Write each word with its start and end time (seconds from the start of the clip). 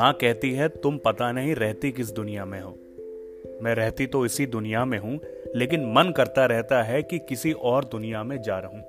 माँ 0.00 0.12
कहती 0.12 0.52
है, 0.52 0.68
तुम 0.68 0.98
पता 0.98 1.32
नहीं 1.32 1.54
रहती 1.54 1.92
किस 1.92 2.10
दुनिया 2.10 2.44
में 2.44 2.60
हो। 2.60 2.78
मैं 3.62 3.74
रहती 3.74 4.06
तो 4.06 4.26
इसी 4.26 4.46
दुनिया 4.46 4.84
में 4.84 4.98
हूँ, 4.98 5.20
लेकिन 5.56 5.92
मन 5.92 6.12
करता 6.16 6.46
रहता 6.46 6.82
है 6.82 7.02
कि 7.02 7.18
किसी 7.18 7.52
और 7.52 7.84
दुनिया 7.84 8.24
में 8.24 8.42
जा 8.42 8.58
रहूँ। 8.58 8.82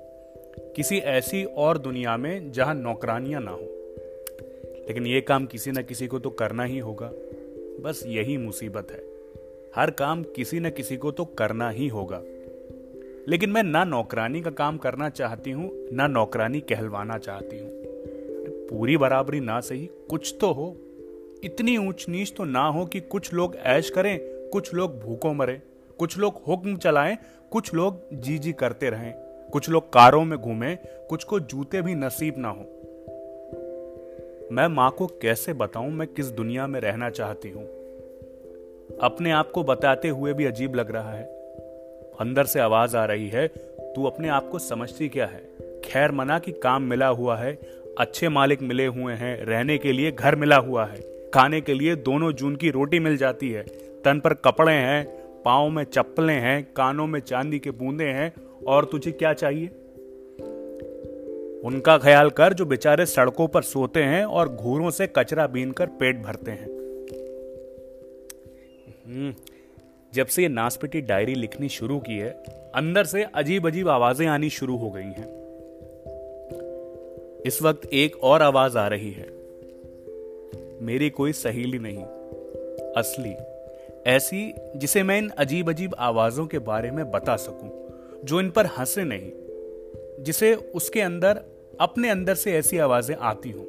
किसी 0.76 0.98
ऐसी 0.98 1.44
और 1.44 1.78
दुनिया 1.78 2.16
में 2.16 2.52
जहाँ 2.52 2.74
नौकरानियाँ 2.74 3.40
ना 3.40 3.50
हो। 3.50 3.60
लेकिन 4.88 5.06
ये 5.06 5.20
काम 5.20 5.46
किसी 5.46 5.70
न 5.70 5.82
किसी 5.82 6.06
को 6.06 6.18
तो 6.18 6.30
करना 6.30 6.64
ही 6.64 6.78
होगा। 6.78 7.10
बस 7.80 8.04
यही 8.06 8.36
मुसीबत 8.36 8.90
है। 8.90 9.04
हर 9.76 9.90
काम 9.90 10.22
किसी 10.22 10.60
न 10.60 10.70
किसी 10.70 10.96
को 10.96 11.10
तो 11.10 11.24
करना 11.24 11.70
ही 11.70 11.88
होगा। 11.88 12.22
लेकिन 13.28 13.50
मैं 13.50 13.62
ना 13.62 13.84
नौकरानी 13.84 14.40
का 14.40 14.50
काम 14.50 14.78
करना 14.78 15.08
चाहती 15.08 15.50
हूँ, 15.50 15.88
ना 15.92 16.06
नौकरानी 16.06 16.60
कहलवाना 16.60 17.18
चाहती 17.18 17.58
हूँ। 17.58 17.70
पूरी 18.68 18.96
बराबरी 18.96 19.40
ना 19.40 19.60
सही 19.60 19.90
कुछ 20.10 20.36
तो 20.40 20.52
हो। 20.52 20.76
इतनी 21.44 21.76
ऊंच 21.76 22.06
नीच 22.08 22.34
तो 22.36 22.44
ना 22.44 22.66
हो 22.68 22.86
कि 22.86 23.00
कुछ 23.00 23.32
लोग 23.32 23.56
ऐश 23.56 23.90
करें, 23.90 24.20
कुछ 24.48 24.74
लोग 24.74 25.00
भूखों 25.00 25.34
मरे, 25.34 25.62
कुछ 25.98 26.18
लोग 26.18 26.42
हुक्म 26.48 26.76
चलाएँ, 26.76 27.18
कुछ 27.50 27.74
लोग 27.74 28.02
जी 28.12 28.38
जी 28.38 28.52
करते 28.52 28.90
रहें, 28.90 29.14
कुछ 29.52 29.68
लोग 29.68 29.92
कारों 29.92 30.24
में 30.24 30.38
घूमें, 30.38 30.78
कुछ 31.08 31.24
को 31.24 31.40
जूते 31.40 31.82
भी 31.82 31.94
नसीब 31.94 32.34
ना 32.38 32.48
हो। 32.48 32.62
मैं 34.52 34.68
माँ 34.68 34.90
को 34.90 35.06
कैसे 35.06 35.52
बताऊँ 35.52 35.90
मैं 35.90 36.08
किस 36.08 36.26
दुनिया 36.26 36.66
में 36.66 36.80
रहना 36.80 37.10
चाहती 37.10 37.50
हूँ? 37.50 37.64
अपने 39.00 39.30
आप 39.30 39.50
को 39.50 39.64
बताते 39.64 40.08
हुए 40.08 40.32
भी 40.32 40.44
अजीब 40.44 40.74
लग 40.74 40.90
रहा 40.90 41.12
है। 41.12 41.24
अंदर 42.20 42.44
से 42.44 42.60
आवाज़ 42.60 42.96
आ 42.96 43.04
रही 43.04 43.28
है, 43.28 43.48
तू 43.80 44.04
अपने 44.04 44.28
आप 44.28 44.48
को 44.48 44.58
समझती 44.58 45.08
क्या 45.08 45.26
है? 45.26 45.50
खैर 45.84 46.12
मना 46.12 46.38
कि 46.38 46.52
काम 46.52 46.82
मिला 46.82 47.08
हुआ 47.08 47.36
है, 47.36 47.58
अच्छे 47.98 48.28
मालिक 48.28 48.62
मिले 48.62 48.86
हुए 48.86 49.14
हैं, 49.14 49.44
रहने 49.44 49.78
के 49.78 49.92
लिए 49.92 50.12
घर 50.12 50.36
मिला 50.36 50.56
हुआ 50.56 50.86
है। 50.86 51.21
खाने 51.34 51.60
के 51.60 51.74
लिए 51.74 51.96
दोनों 51.96 52.32
जून 52.32 52.56
की 52.56 52.70
रोटी 52.70 52.98
मिल 52.98 53.16
जाती 53.16 53.50
है। 53.50 53.62
तन 54.04 54.20
पर 54.20 54.34
कपड़े 54.34 54.72
हैं 54.72 55.22
पाओ 55.44 55.68
में 55.68 55.84
चप्पलें 55.84 56.40
हैं 56.40 56.72
कानों 56.76 57.06
में 57.06 57.20
चांदी 57.20 57.58
के 57.58 57.70
बूंदे 57.70 58.04
हैं 58.04 58.32
और 58.68 58.84
तुझे 58.84 59.12
क्या 59.12 59.32
चाहिए? 59.32 59.68
उनका 61.64 61.98
ख्याल 61.98 62.30
कर 62.30 62.52
जो 62.52 62.66
बेचारे 62.66 63.06
सड़कों 63.06 63.48
पर 63.48 63.62
सोते 63.62 64.02
हैं 64.02 64.24
और 64.24 64.48
घूरों 64.48 64.90
से 64.90 65.06
कचरा 65.06 65.46
बीन 65.46 65.72
कर 65.72 65.86
पेट 65.86 66.22
भरते 66.22 66.50
हैं। 66.50 66.66
हम्म, 69.06 69.34
जब 70.14 70.26
से 70.26 70.42
ये 70.42 70.48
नासपिटी 70.48 71.00
डायरी 71.00 71.34
लिखनी 71.34 71.68
शुरू 71.68 71.98
की 71.98 72.18
है 72.18 72.30
अंदर 72.74 73.04
से 73.04 73.22
अजीब 73.22 73.66
अजीब 73.66 73.88
आवाज़ें 73.88 74.26
आनी 74.26 74.50
शुरू 74.50 74.76
हो 74.76 74.90
गई 74.90 75.02
हैं। 75.02 75.42
इस 77.46 77.62
वक्त 77.62 77.88
एक 77.92 78.16
और 78.16 78.42
आवाज़ 78.42 78.78
आ 78.78 78.88
रही 78.88 79.10
है। 79.10 79.41
मेरी 80.82 81.10
कोई 81.10 81.32
सहेली 81.32 81.78
नहीं, 81.78 82.04
असली। 82.92 83.34
ऐसी 84.06 84.54
जिसे 84.76 85.02
मैं 85.02 85.18
इन 85.18 85.28
अजीब 85.28 85.68
अजीब 85.68 85.94
आवाजों 85.98 86.46
के 86.46 86.58
बारे 86.58 86.90
में 86.90 87.10
बता 87.10 87.36
सकूँ, 87.36 87.70
जो 88.24 88.40
इन 88.40 88.50
पर 88.50 88.66
हंसे 88.66 89.04
नहीं, 89.04 89.32
जिसे 90.24 90.54
उसके 90.54 91.00
अंदर, 91.00 91.40
अपने 91.80 92.08
अंदर 92.08 92.34
से 92.34 92.52
ऐसी 92.52 92.78
आवाज़ें 92.78 93.16
आती 93.16 93.50
हों। 93.50 93.64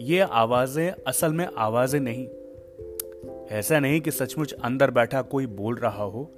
ये 0.00 0.20
आवाज़ें 0.20 0.92
असल 1.06 1.32
में 1.32 1.48
आवाज़ें 1.58 2.00
नहीं। 2.00 2.28
ऐसा 3.58 3.80
नहीं 3.80 4.00
कि 4.00 4.10
सचमुच 4.10 4.52
अंदर 4.52 4.90
बैठा 4.90 5.22
कोई 5.22 5.46
बोल 5.46 5.74
रहा 5.74 6.04
हो। 6.04 6.30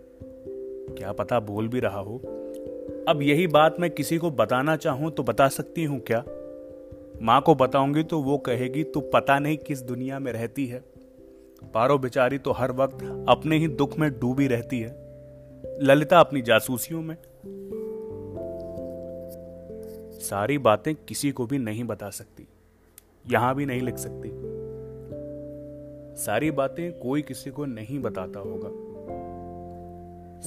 क्या 0.98 1.12
पता 1.12 1.40
बोल 1.40 1.68
भी 1.68 1.80
रहा 1.80 2.00
हो। 2.00 2.16
अब 3.08 3.18
यही 3.22 3.46
बात 3.46 3.80
मैं 3.80 3.90
किसी 3.90 4.18
को 4.18 4.30
बताना 4.30 4.76
चाहूँ 4.76 5.10
तो 5.10 5.22
बता 5.22 5.48
सकती 5.48 5.84
हूँ 5.84 6.00
क्या? 6.00 6.24
माँ 7.22 7.40
को 7.40 7.54
बताऊँगी 7.54 8.02
तो 8.02 8.20
वो 8.22 8.38
कहेगी, 8.38 8.82
तू 8.84 9.00
पता 9.00 9.38
नहीं 9.38 9.56
किस 9.56 9.82
दुनिया 9.82 10.18
में 10.18 10.32
रहती 10.32 10.66
है। 10.66 10.82
पारो 11.74 11.98
बेचारी 11.98 12.38
तो 12.38 12.52
हर 12.52 12.72
वक्त 12.72 13.02
अपने 13.28 13.56
ही 13.58 13.68
दुख 13.68 13.98
में 13.98 14.10
डूबी 14.10 14.46
रहती 14.46 14.80
है। 14.80 14.90
ललिता 15.82 16.20
अपनी 16.20 16.42
जासूसियों 16.42 17.02
में। 17.02 17.16
सारी 20.20 20.58
बातें 20.58 20.94
किसी 20.94 21.30
को 21.30 21.46
भी 21.46 21.58
नहीं 21.58 21.84
बता 21.84 22.10
सकती, 22.10 22.46
यहाँ 23.30 23.54
भी 23.54 23.66
नहीं 23.66 23.82
लिख 23.82 23.96
सकती। 23.96 24.30
सारी 26.16 26.50
बातें 26.50 26.98
कोई 26.98 27.22
किसी 27.22 27.50
को 27.50 27.64
नहीं 27.66 27.98
बताता 27.98 28.40
होगा। 28.40 28.70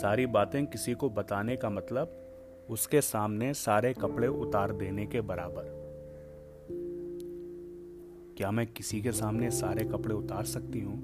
सारी 0.02 0.26
बातें 0.26 0.66
किसी 0.66 0.94
को 0.94 1.10
बताने 1.10 1.56
का 1.56 1.70
मतलब 1.70 2.18
उसके 2.70 3.02
सामने 3.02 3.54
सारे 3.54 3.94
कपड़े 3.94 4.28
उतार 4.28 4.72
देने 4.72 5.06
के 5.06 5.22
बराबर। 5.22 5.81
क्या 8.38 8.52
मैं 8.52 8.66
किसी 8.68 9.02
के 9.02 9.12
सामने 9.12 9.50
सारे 9.52 9.84
कपड़े 9.84 10.14
उतार 10.16 10.44
सकती 10.44 10.80
हूँ? 10.80 10.98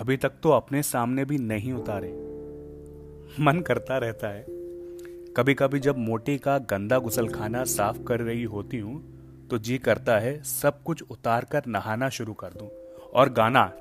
अभी 0.00 0.16
तक 0.16 0.32
तो 0.42 0.50
अपने 0.50 0.82
सामने 0.82 1.24
भी 1.24 1.38
नहीं 1.38 1.72
उतारे। 1.72 2.12
मन 3.40 3.60
करता 3.60 3.98
रहता 3.98 4.28
है। 4.28 4.44
कभी 5.36 5.54
कभी 5.54 5.80
जब 5.80 5.98
मोटी 5.98 6.36
का 6.38 6.58
गंदा 6.70 6.98
गुसलखाना 6.98 7.64
साफ़ 7.64 8.02
कर 8.02 8.20
रही 8.20 8.42
होती 8.44 8.78
हूँ 8.78 9.02
तो 9.50 9.58
जी 9.58 9.78
करता 9.78 10.18
है, 10.18 10.42
सब 10.42 10.82
कुछ 10.82 11.02
उतार 11.02 11.44
कर 11.44 11.62
नहाना 11.66 12.08
शुरू 12.08 12.32
कर 12.32 12.52
दूँ। 12.52 12.68
और 13.14 13.32
गाना, 13.32 13.72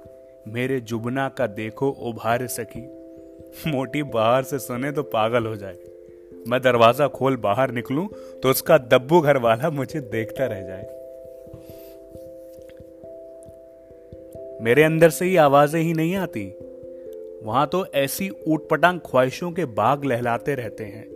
मेरे 0.47 0.80
जुबना 0.81 1.28
का 1.30 1.47
देखो 1.47 1.90
उभार 1.90 2.47
सकी 2.47 2.81
मोटी 3.72 4.03
बाहर 4.03 4.44
से 4.44 4.59
सुने 4.59 4.91
तो 4.91 5.03
पागल 5.03 5.46
हो 5.46 5.56
जाए। 5.56 5.78
मैं 6.47 6.62
दरवाज़ा 6.62 7.08
खोल 7.08 7.38
बाहर 7.38 7.72
निकलूं 7.72 8.08
तो 8.41 8.50
उसका 8.50 8.78
दब्बू 8.78 9.22
घर 9.22 9.38
वाला 9.38 9.70
मुझे 9.70 10.00
देखता 10.02 10.46
रह 10.46 10.62
जाए। 10.62 11.02
मेरे 14.63 14.84
अंदर 14.84 15.09
से 15.09 15.25
ही 15.25 15.35
आवाज़ें 15.35 15.81
ही 15.81 15.94
नहीं 15.94 16.16
आती। 16.16 16.53
वहाँ 17.44 17.68
तो 17.68 17.85
ऐसी 17.85 18.29
ऊटपटांग 18.47 19.00
ख्वाहिशों 19.00 19.51
के 19.51 19.66
बाग 19.66 20.06
लहलाते 20.06 20.56
रहते 20.56 20.84
हैं। 20.84 21.07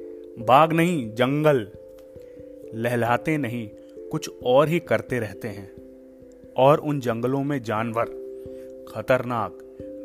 बाग 0.46 0.74
नहीं, 0.74 1.16
जंगल। 1.16 1.68
लहलाते 2.74 3.38
नहीं, 3.38 3.70
कुछ 4.12 4.30
और 4.44 4.68
ही 4.68 4.80
करते 4.80 5.20
रहते 5.20 5.48
हैं। 5.48 5.72
और 6.58 6.78
उन 6.78 7.00
जंगलों 7.00 7.44
में 7.44 7.64
जानवर, 7.64 8.06
खतरनाक, 8.90 9.58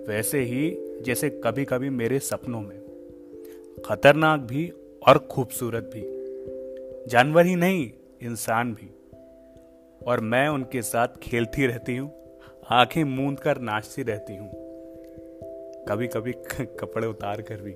वैसे 0.08 0.40
ही 0.40 0.76
जैसे 1.00 1.30
कभी 1.30 1.64
कभी 1.64 1.90
मेरे 1.90 2.18
सपनों 2.18 2.60
में। 2.60 2.80
खतरनाक 3.86 4.40
भी 4.40 4.72
और 5.08 5.18
खूबसूरत 5.18 5.90
भी। 5.94 6.02
जानवर 7.10 7.46
ही 7.46 7.56
नहीं, 7.56 7.90
इंसान 8.22 8.74
भी। 8.74 8.90
और 10.06 10.20
मैं 10.20 10.48
उनके 10.48 10.82
साथ 10.82 11.08
खेलती 11.22 11.66
रहती 11.66 11.96
हूँ। 11.96 12.21
आँखें 12.72 13.04
मूंद 13.04 13.40
कर 13.40 13.58
नाचती 13.58 14.02
रहती 14.02 14.36
हूँ। 14.36 14.50
कभी 15.88 16.06
कभी 16.06 16.32
कपड़े 16.60 17.06
उतार 17.06 17.42
कर 17.42 17.60
भी। 17.60 17.72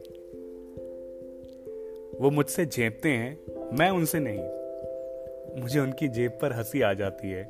वो 2.20 2.30
मुझसे 2.30 2.66
झेपते 2.66 3.08
हैं, 3.08 3.40
मैं 3.78 3.90
उनसे 3.90 4.18
नहीं। 4.20 5.62
मुझे 5.62 5.80
उनकी 5.80 6.08
जेब 6.08 6.38
पर 6.42 6.52
हँसी 6.52 6.80
आ 6.80 6.92
जाती 6.92 7.30
है। 7.30 7.44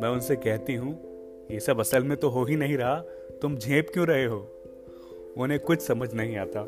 मैं 0.00 0.08
उनसे 0.08 0.36
कहती 0.36 0.74
हूँ, 0.74 0.92
ये 1.50 1.60
सब 1.60 1.80
असल 1.80 2.04
में 2.04 2.18
तो 2.18 2.28
हो 2.28 2.44
ही 2.44 2.56
नहीं 2.56 2.76
रहा, 2.76 3.00
तुम 3.42 3.56
झेप 3.56 3.86
क्यों 3.92 4.06
रहे 4.06 4.24
हो? 4.24 4.48
उन्हें 5.36 5.60
कुछ 5.60 5.80
समझ 5.80 6.14
नहीं 6.14 6.36
आता। 6.36 6.60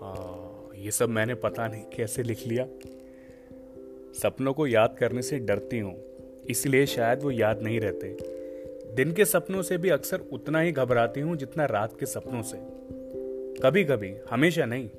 हाँ 0.00 0.70
ये 0.76 0.90
सब 0.90 1.08
मैंने 1.08 1.34
पता 1.34 1.68
नहीं 1.68 1.84
कैसे 1.84 2.22
लिख 2.22 2.46
लिया। 2.46 2.66
सपनों 4.22 4.54
को 4.54 4.66
याद 4.66 4.96
करने 4.98 5.22
से 5.22 5.38
डरती 5.38 5.78
हूँ। 5.78 6.15
इसलिए 6.50 6.86
शायद 6.86 7.22
वो 7.22 7.30
याद 7.30 7.62
नहीं 7.62 7.80
रहते। 7.80 8.16
दिन 8.94 9.12
के 9.12 9.24
सपनों 9.24 9.62
से 9.62 9.78
भी 9.78 9.90
अक्सर 9.90 10.20
उतना 10.32 10.60
ही 10.60 10.72
घबराती 10.72 11.20
हूँ 11.20 11.36
जितना 11.36 11.64
रात 11.64 12.00
के 12.00 12.06
सपनों 12.06 12.42
से। 12.42 12.56
कभी 13.62 13.84
कभी 13.84 14.16
हमेशा 14.30 14.64
नहीं। 14.64 14.90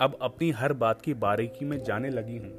अब 0.00 0.18
अपनी 0.22 0.50
हर 0.50 0.72
बात 0.72 1.02
की 1.02 1.14
बारीकी 1.14 1.64
में 1.64 1.84
जाने 1.84 2.10
लगी 2.10 2.36
हूँ। 2.36 2.58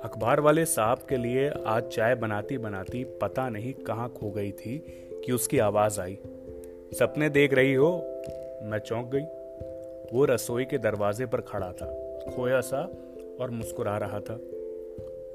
अखबार 0.00 0.40
वाले 0.40 0.64
साहब 0.64 0.98
के 1.08 1.16
लिए 1.16 1.50
आज 1.66 1.82
चाय 1.82 2.14
बनाती 2.14 2.58
बनाती 2.58 3.04
पता 3.04 3.48
नहीं 3.48 3.72
कहाँ 3.72 4.08
खो 4.08 4.30
गई 4.30 4.52
थी 4.52 4.78
कि 5.26 5.32
उसकी 5.32 5.58
आवाज़ 5.58 6.00
आई। 6.00 6.18
सपने 6.92 7.28
देख 7.28 7.54
रही 7.54 7.74
हो, 7.74 7.98
मैं 8.62 8.78
चौंक 8.78 9.10
गई। 9.14 9.24
वो 10.16 10.24
रसोई 10.24 10.64
के 10.64 10.78
दरवाजे 10.78 11.26
पर 11.26 11.40
खड़ा 11.40 11.72
था। 11.72 12.18
खोया 12.36 12.60
सा 12.60 12.90
और 13.40 13.50
मुस्कुरा 13.50 13.98
रहा 13.98 14.20
था। 14.20 14.40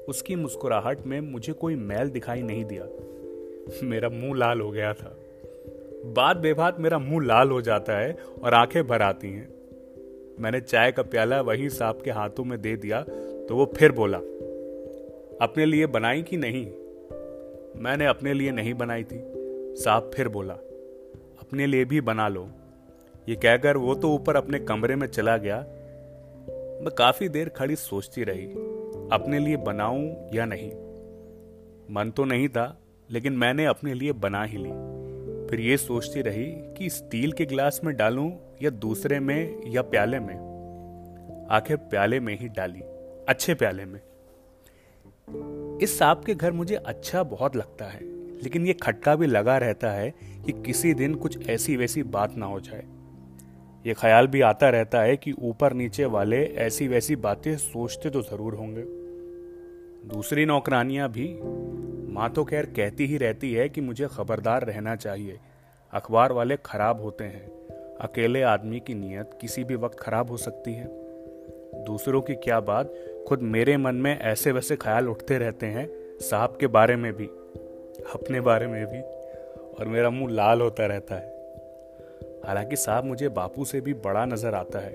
उसकी 0.08 0.36
मुस्कुराहट 0.36 1.06
में 1.06 1.20
मुझे 1.20 1.52
कोई 1.52 1.74
मैल 1.74 2.10
दिखाई 2.10 2.42
नहीं 2.42 2.64
दिया। 2.64 2.84
मेरा 3.82 4.08
मुँह 4.08 4.36
लाल 4.36 4.60
हो 4.60 4.70
गया 4.70 4.92
था। 4.92 5.16
बात 6.06 6.36
बेबात 6.36 6.80
मेरा 6.80 6.98
मुँह 6.98 7.26
लाल 7.26 7.50
हो 7.50 7.60
जाता 7.60 7.98
है 7.98 8.18
और 8.44 8.54
आँखें 8.54 8.86
भर 8.86 9.02
आती 9.02 9.32
हैं। 9.32 9.48
मैंने 10.40 10.60
चाय 10.60 10.92
का 10.92 11.02
प्याला 11.02 11.40
वही 11.40 11.70
साहब 11.70 12.02
के 12.02 12.10
हाथों 12.10 12.44
में 12.44 12.60
दे 12.60 12.76
दिया 12.76 13.02
तो 13.48 13.56
वो 13.56 13.72
फिर 13.76 13.92
बोला, 13.92 14.18
अपने 15.42 15.66
लिए 15.66 15.86
बनाई 15.86 16.22
कि 16.22 16.36
नहीं? 16.36 16.66
मैंने 17.82 18.06
अपने 18.06 18.32
लिए 18.34 18.50
नहीं 18.50 18.74
बनाई 18.74 19.04
थी। 19.04 19.20
साहब 19.76 20.10
फिर 20.14 20.28
बोला, 20.28 20.54
अपने 21.40 21.66
लिए 21.66 21.84
भी 21.84 22.00
बना 22.00 22.28
लो। 22.28 22.48
ये 23.28 23.34
कहकर 23.34 23.76
वो 23.76 23.94
तो 23.94 24.10
ऊपर 24.10 24.36
अपने 24.36 24.58
कमरे 24.58 24.96
में 24.96 25.06
चला 25.06 25.36
गया। 25.36 25.56
मैं 26.82 26.90
काफ़ी 26.98 27.28
देर 27.28 27.48
खड़ी 27.48 27.76
सोचती 27.76 28.24
रही। 28.24 28.67
अपने 29.12 29.38
लिए 29.38 29.56
बनाऊँ 29.56 30.30
या 30.34 30.44
नहीं। 30.44 30.70
मन 31.90 32.10
तो 32.16 32.24
नहीं 32.24 32.48
था, 32.48 32.80
लेकिन 33.10 33.32
मैंने 33.32 33.64
अपने 33.64 33.94
लिए 33.94 34.12
बना 34.12 34.42
ही 34.44 34.58
ली। 34.58 34.70
फिर 35.50 35.60
ये 35.60 35.76
सोचती 35.76 36.22
रही 36.22 36.44
कि 36.78 36.90
स्टील 36.90 37.32
के 37.32 37.44
ग्लास 37.44 37.80
में 37.84 37.96
डालूं 37.96 38.30
या 38.62 38.70
दूसरे 38.70 39.20
में 39.20 39.70
या 39.70 39.82
प्याले 39.82 40.18
में। 40.18 40.34
आखिर 41.50 41.76
प्याले 41.76 42.20
में 42.20 42.38
ही 42.38 42.48
डाली, 42.48 42.80
अच्छे 43.28 43.54
प्याले 43.54 43.84
में। 43.84 44.00
इस 45.82 45.98
सांप 45.98 46.24
के 46.24 46.34
घर 46.34 46.52
मुझे 46.52 46.74
अच्छा 46.74 47.22
बहुत 47.22 47.56
लगता 47.56 47.84
है, 47.84 48.00
लेकिन 48.42 48.66
ये 48.66 48.72
खटका 48.72 49.16
भी 49.16 49.26
लगा 49.26 49.58
रहता 49.58 49.90
है 49.90 50.10
कि 50.46 50.52
किसी 50.52 50.94
दिन 50.94 51.14
कुछ 51.14 51.48
ऐसी 51.48 51.76
वैसी 51.76 52.02
बात 52.02 52.36
ना 52.36 52.46
हो 52.46 52.60
जाए। 52.60 52.84
ये 53.86 53.94
ख्याल 53.94 54.26
भी 54.26 54.40
आता 54.40 54.68
रहता 54.68 55.00
है 55.00 55.16
कि 55.16 55.32
ऊपर 55.32 55.72
नीचे 55.72 56.04
वाले 56.04 56.44
ऐसी 56.44 56.88
वैसी 56.88 57.16
बातें 57.16 57.56
सोचते 57.56 58.10
तो 58.10 58.22
ज़रूर 58.22 58.54
होंगे। 58.54 58.82
दूसरी 60.08 60.44
नौकरानियाँ 60.46 61.08
भी 61.08 61.40
माँ 62.12 62.30
तो 62.30 62.44
खैर 62.44 62.66
कहती 62.66 63.06
ही 63.06 63.16
रहती 63.16 63.52
है 63.52 63.68
कि 63.68 63.80
मुझे 63.80 64.06
खबरदार 64.06 64.64
रहना 64.64 64.96
चाहिए। 64.96 65.38
अखबार 65.92 66.32
वाले 66.32 66.56
खराब 66.66 67.02
होते 67.02 67.24
हैं। 67.24 67.46
अकेले 67.96 68.42
आदमी 68.42 68.80
की 68.80 68.94
नीयत 68.94 69.38
किसी 69.40 69.64
भी 69.64 69.74
वक्त 69.74 70.00
खराब 70.00 70.30
हो 70.30 70.36
सकती 70.36 70.74
है। 70.74 70.86
दूसरों 71.84 72.20
की 72.20 72.34
क्या 72.34 72.60
बात? 72.60 72.94
खुद 73.28 73.42
मेरे 73.42 73.76
मन 73.76 73.94
में 73.94 74.18
ऐसे 74.18 74.52
वैसे 74.52 74.76
ख्याल 74.76 75.08
उठते 75.08 75.38
रहते 75.38 75.66
हैं, 75.66 75.88
साहब 76.18 76.56
के 76.60 76.66
बारे 76.66 76.96
में 76.96 77.12
भी, 77.12 77.26
अपने 78.14 78.40
बारे 78.40 78.66
में 78.66 78.86
भी, 78.86 79.00
और 79.74 79.88
मेरा 79.88 80.10
मुँह 80.10 80.32
लाल 80.32 80.60
होता 80.60 80.86
रहता 80.86 81.14
है। 81.14 81.37
हालाँकि 82.48 82.76
साहब 82.76 83.04
मुझे 83.04 83.28
बापू 83.28 83.64
से 83.64 83.80
भी 83.80 83.94
बड़ा 83.94 84.24
नज़र 84.24 84.54
आता 84.54 84.78
है। 84.78 84.92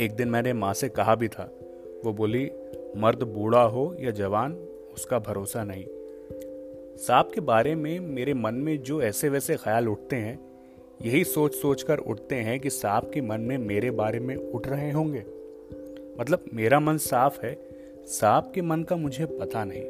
एक 0.00 0.08
दिन 0.16 0.28
मैंने 0.28 0.52
माँ 0.52 0.74
से 0.74 0.88
कहा 0.88 1.14
भी 1.14 1.28
था। 1.28 1.52
वो 2.04 2.12
बोली, 2.12 2.50
मर्द 2.96 3.22
बूढ़ा 3.22 3.62
हो 3.62 3.96
या 4.00 4.10
जवान, 4.10 4.52
उसका 4.94 5.18
भरोसा 5.18 5.64
नहीं। 5.64 5.84
साहब 6.96 7.30
के 7.34 7.40
बारे 7.40 7.74
में 7.74 8.00
मेरे 8.00 8.34
मन 8.34 8.54
में 8.54 8.82
जो 8.82 9.02
ऐसे 9.02 9.28
वैसे 9.28 9.56
ख्याल 9.56 9.88
उठते 9.88 10.16
हैं, 10.16 10.38
यही 11.02 11.24
सोच 11.24 11.54
सोच 11.54 11.82
कर 11.82 11.98
उठते 11.98 12.34
हैं 12.34 12.60
कि 12.60 12.70
साहब 12.70 13.10
के 13.14 13.20
मन 13.20 13.40
में 13.40 13.58
मेरे 13.58 13.90
बारे 13.90 14.20
में 14.20 14.36
उठ 14.36 14.68
रहे 14.68 14.90
होंगे। 14.90 15.24
मतलब 16.20 16.44
मेरा 16.54 16.80
मन 16.80 16.96
साफ़ 16.96 17.46
है, 17.46 17.58
साहब 18.06 18.52
के 18.54 18.62
मन 18.62 18.82
का 18.82 18.96
मुझे 18.96 19.26
पता 19.26 19.64
नहीं। 19.64 19.84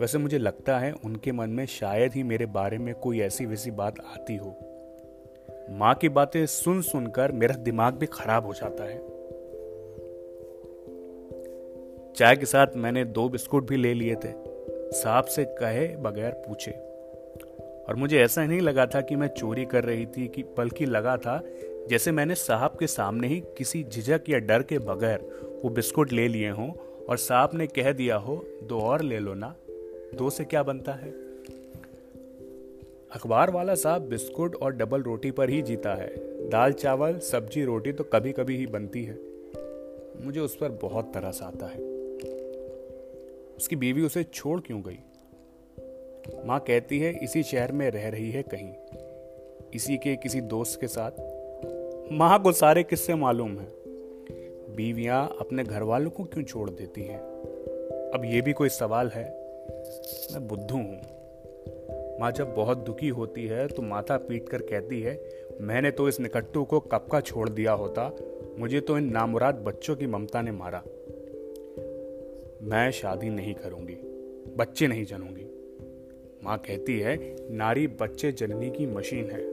वैसे 0.00 0.18
मुझे 0.18 0.38
लगता 0.38 0.78
है 0.78 0.92
उनके 0.92 1.32
मन 1.32 1.50
में 1.50 1.66
शायद 1.66 2.12
ही 2.12 2.22
मेरे 2.22 2.46
बारे 2.46 2.78
में 2.78 2.94
कोई 2.94 3.20
ऐसी 3.20 3.46
वैसी 3.46 3.70
बात 3.70 4.00
आती 4.00 4.36
हो। 4.36 4.72
माँ 5.70 5.94
की 5.94 6.08
बातें 6.08 6.46
सुन 6.46 6.82
सुनकर 6.82 7.32
मेरा 7.32 7.54
दिमाग 7.54 7.94
भी 7.94 8.06
खराब 8.06 8.46
हो 8.46 8.52
जाता 8.54 8.84
है। 8.84 8.98
चाय 12.12 12.36
के 12.36 12.46
साथ 12.46 12.66
मैंने 12.76 13.04
दो 13.04 13.28
बिस्कुट 13.28 13.68
भी 13.68 13.76
ले 13.76 13.94
लिए 13.94 14.14
थे 14.14 14.32
साहब 14.92 15.24
से 15.24 15.44
कहे 15.44 15.96
बगैर 15.96 16.30
पूछे। 16.30 16.70
और 17.88 17.94
मुझे 17.96 18.18
ऐसा 18.18 18.46
नहीं 18.46 18.60
लगा 18.60 18.86
था 18.86 19.00
कि 19.00 19.16
मैं 19.16 19.28
चोरी 19.28 19.64
कर 19.64 19.84
रही 19.84 20.06
थी 20.06 20.28
कि 20.28 20.42
बल्कि 20.42 20.86
लगा 20.86 21.16
था 21.16 21.42
जैसे 21.90 22.12
मैंने 22.12 22.34
साहब 22.34 22.76
के 22.80 22.86
सामने 22.86 23.26
ही 23.26 23.40
किसी 23.40 23.84
झिझक 23.84 24.22
या 24.28 24.38
डर 24.38 24.62
के 24.62 24.78
बगैर 24.78 25.18
वो 25.64 25.70
बिस्कुट 25.70 26.12
ले 26.12 26.28
लिए 26.28 26.50
हों 26.50 26.70
और 27.08 27.16
साहब 27.16 27.50
ने 27.54 27.66
कह 27.66 27.92
दिया 27.92 28.16
हो, 28.16 28.46
दो 28.62 28.80
और 28.80 29.02
ले 29.02 29.18
लो 29.18 29.34
ना, 29.34 29.54
दो 30.14 30.30
से 30.30 30.44
क्या 30.44 30.62
बनता 30.62 30.92
है? 30.92 31.25
अखबार 33.16 33.50
वाला 33.50 33.74
साहब 33.74 34.02
बिस्कुट 34.02 34.56
और 34.56 34.72
डबल 34.72 35.02
रोटी 35.02 35.30
पर 35.30 35.50
ही 35.50 35.62
जीता 35.62 35.94
है। 35.94 36.14
दाल, 36.48 36.72
चावल, 36.72 37.18
सब्ज़ी, 37.18 37.64
रोटी 37.64 37.92
तो 37.92 38.04
कभी 38.04 38.32
कभी 38.32 38.56
ही 38.56 38.66
बनती 38.66 39.04
है। 39.04 39.18
मुझे 40.24 40.40
उस 40.40 40.56
पर 40.56 40.68
बहुत 40.68 41.04
तरस 41.04 41.42
आता 41.42 41.66
है। 41.66 41.78
उसकी 43.56 43.76
बीवी 43.76 44.02
उसे 44.02 44.22
छोड़ 44.22 44.60
क्यों 44.60 44.82
गई? 44.88 44.98
माँ 46.44 46.60
कहती 46.60 46.98
है, 46.98 47.18
इसी 47.22 47.42
शहर 47.42 47.72
में 47.72 47.90
रह 47.90 48.08
रही 48.08 48.30
है 48.30 48.42
कहीं। 48.42 48.74
इसी 49.74 49.96
के 49.96 50.16
किसी 50.16 50.40
दोस्त 50.40 50.80
के 50.80 50.88
साथ। 50.88 51.10
माँ 52.12 52.42
को 52.42 52.52
सारे 52.52 52.82
किस्से 52.82 53.14
मालूम 53.14 53.58
है। 53.58 53.68
बीवियाँ 54.76 55.36
अपने 55.40 55.64
घर 55.64 55.82
वालों 55.82 56.10
को 56.10 56.24
क्यों 56.24 56.44
छोड़ 56.44 56.70
देती 56.70 57.02
हैं? 57.02 57.20
अब 58.14 58.22
ये 58.24 58.40
भी 58.40 58.52
कोई 58.52 58.68
सवाल 58.68 59.08
है? 59.08 59.24
मैं 60.32 60.48
बुद्धू 60.48 60.76
हूँ। 60.76 61.00
माँ 62.20 62.30
जब 62.32 62.54
बहुत 62.54 62.78
दुखी 62.78 63.08
होती 63.08 63.46
है 63.46 63.66
तो 63.68 63.82
माथा 63.82 64.16
पीट 64.18 64.48
कर 64.48 64.62
कहती 64.62 65.00
है, 65.00 65.20
मैंने 65.60 65.90
तो 65.90 66.08
इस 66.08 66.20
निकट्टू 66.20 66.64
को 66.64 66.80
कब 66.80 67.08
का 67.12 67.20
छोड़ 67.20 67.48
दिया 67.48 67.72
होता? 67.72 68.10
मुझे 68.58 68.80
तो 68.80 68.98
इन 68.98 69.10
नामुराद 69.12 69.54
बच्चों 69.54 69.96
की 69.96 70.06
ममता 70.06 70.42
ने 70.42 70.52
मारा। 70.52 70.82
मैं 72.62 72.90
शादी 72.90 73.30
नहीं 73.30 73.54
करूँगी, 73.54 73.98
बच्चे 74.56 74.86
नहीं 74.86 75.04
जनूँगी। 75.04 75.46
माँ 76.44 76.58
कहती 76.58 76.98
है, 77.00 77.16
नारी 77.50 77.86
बच्चे 77.86 78.32
जननी 78.32 78.70
की 78.70 78.86
मशीन 78.86 79.30
है। 79.30 79.44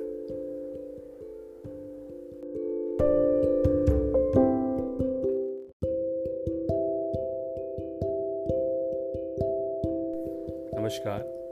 नमस्कार। 10.74 11.43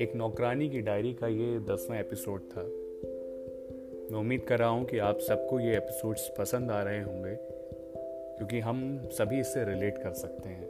एक 0.00 0.14
नौकरानी 0.16 0.68
की 0.70 0.80
डायरी 0.80 1.12
का 1.14 1.26
ये 1.26 1.58
दसवां 1.58 1.98
एपिसोड 2.00 2.40
था। 2.40 2.62
मैं 4.10 4.18
उम्मीद 4.18 4.40
कर 4.40 4.58
रहा 4.58 4.68
हूँ 4.68 4.84
कि 4.84 4.98
आप 4.98 5.18
सबको 5.18 5.60
ये 5.60 5.76
एपिसोड्स 5.76 6.28
पसंद 6.38 6.70
आ 6.70 6.82
रहे 6.82 7.02
होंगे, 7.02 7.34
क्योंकि 8.36 8.60
हम 8.60 9.08
सभी 9.12 9.40
इससे 9.40 9.64
रिलेट 9.64 9.98
कर 9.98 10.12
सकते 10.12 10.48
हैं। 10.48 10.68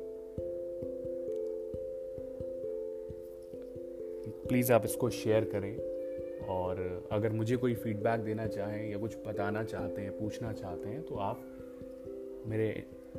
प्लीज़ 4.49 4.73
आप 4.73 4.85
इसको 4.85 5.11
शेयर 5.11 5.45
करें, 5.45 5.77
और 6.49 7.09
अगर 7.13 7.33
मुझे 7.33 7.57
कोई 7.57 7.75
फीडबैक 7.75 8.21
देना 8.21 8.47
चाहें 8.47 8.91
या 8.91 8.99
कुछ 8.99 9.17
बताना 9.27 9.65
चाहते 9.65 10.03
हैं, 10.03 10.19
पूछना 10.19 10.53
चाहते 10.53 10.89
हैं 10.89 11.03
तो 11.03 11.15
आप 11.15 11.45
मेरे 12.47 12.73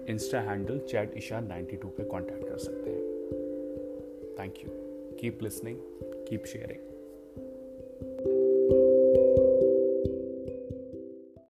insta 0.09 0.41
handle 0.41 0.79
chat 0.79 1.17
Isha 1.17 1.39
ninety 1.39 1.77
two 1.77 1.87
पर 1.87 2.03
कॉन्टैक्ट 2.03 2.49
कर 2.49 2.57
सकते 2.57 2.89
हैं। 2.89 3.05
Thank 4.39 4.53
you. 4.55 4.86
Keep 5.17 5.41
listening, 5.41 5.79
keep 6.27 6.45
sharing. 6.45 6.96